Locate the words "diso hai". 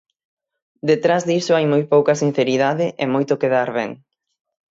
1.29-1.65